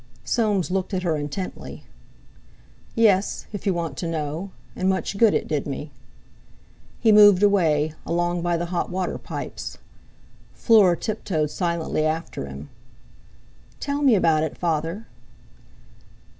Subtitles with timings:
[0.23, 1.83] Soames looked at her intently.
[2.95, 5.91] "Yes—if you want to know—and much good it did me."
[6.99, 9.77] He moved away, along by the hot water pipes.
[10.55, 12.71] Fleur tiptoed silently after him.
[13.79, 15.05] "Tell me about it, Father!"